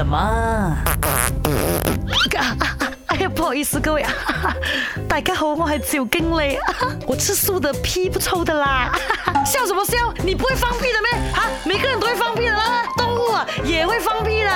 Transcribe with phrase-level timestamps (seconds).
[0.00, 0.76] 了吗？
[3.08, 4.06] 哎呀，不好意思各位，
[5.06, 6.58] 大家好，我系赵经理，
[7.06, 8.90] 我吃素的，屁不臭的啦。
[9.44, 9.96] 笑什么笑？
[10.24, 11.32] 你不会放屁的咩？
[11.34, 14.50] 啊，每个人都会放屁的啦，动物啊也会放屁的。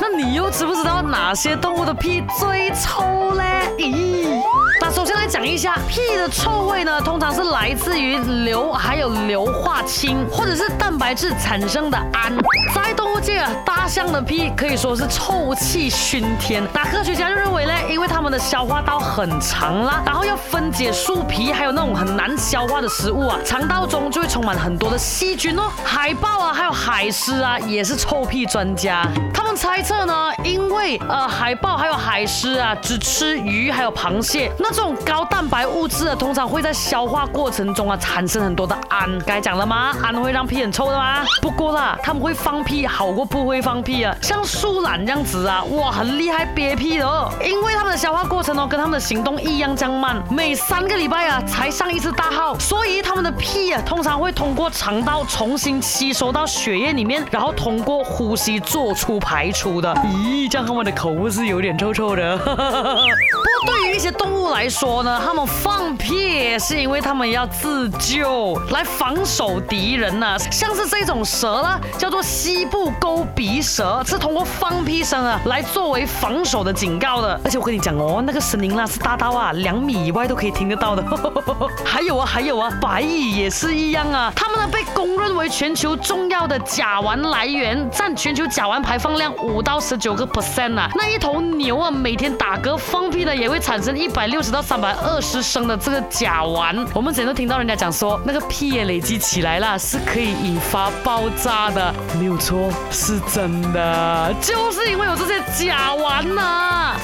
[0.00, 3.42] 那你又知不知道哪些动物的屁最臭呢？
[3.76, 4.40] 咦，
[4.80, 12.32] 那首先来讲一下屁的臭味呢，通常是来自于硫还有硫化氢或者是蛋白质产生的氨。
[12.72, 16.62] 在动物界啊，大象的屁可以说是臭气熏天。
[16.72, 25.70] 那科学家就认为呢，因为它们的消化道很长啦，然后要分解树皮，还有那种很难消化的食物啊，肠道中就会充满很多的细菌哦。
[25.82, 29.04] 海豹啊，还有海狮啊，也是臭屁专家。
[29.34, 39.18] 他们猜测呢，因为呃海豹还有海狮啊，只吃鱼还有螃蟹，那这种高蛋白物质啊，通常会在消化过程中啊产生很多的氨。
[39.26, 39.94] 该讲了吗？
[40.02, 41.24] 氨会让屁很臭的吗？
[41.40, 44.14] 不过啦，他们会放屁好过不会放屁啊。
[44.22, 59.92] 像树懒这样子啊，哇，很厉害憋屁的哦，因为他们的消化过程哦，跟他们的行动一样这样慢，每三个礼拜啊才上一次大号，所以他们的屁啊通常会通过肠道重新吸收到血液里面，然后通过呼吸做出排出的。
[60.04, 62.38] 咦，這樣他們的口误是有点臭臭的。
[63.66, 70.38] 对于一些动物来说呢，它们放屁是因为它们要自救，来防守敌人呐、啊。
[70.50, 77.38] 像是这种蛇呢，叫做西部溝鼻蛇，是通过放屁声啊来作为防守的警告的。
[77.44, 81.04] 而且我跟你讲哦，那个声音啦是大到啊两米以外都可以听得到的。
[81.84, 90.88] 还有啊，还有啊，白蚁也是一样啊，它们呢被公认为全球重要的甲烷来源，占全球甲烷排放量五到十九个 percent 啊。
[90.94, 96.86] 那一头牛啊每天打嗝放屁的，也会产生一百六十到三百二十升的这个甲烷。
[96.94, 106.96] 我们之前都听到人家讲说，那个屁也累积起来了，是可以引发爆炸的，没有错，是真的，就是因为有这些甲烷呐、啊。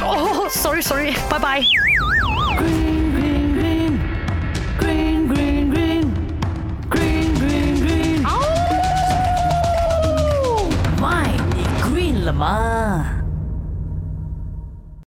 [0.00, 1.62] 哦、sorry sorry，拜拜。
[12.30, 13.19] Come on.